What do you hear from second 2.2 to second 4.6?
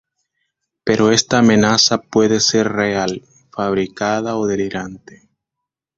ser real, fabricada o